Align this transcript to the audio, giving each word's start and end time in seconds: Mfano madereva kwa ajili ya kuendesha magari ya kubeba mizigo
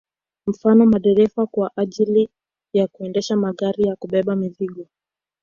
Mfano 0.47 0.85
madereva 0.85 1.45
kwa 1.47 1.71
ajili 1.75 2.29
ya 2.73 2.87
kuendesha 2.87 3.35
magari 3.35 3.83
ya 3.83 3.95
kubeba 3.95 4.35
mizigo 4.35 4.85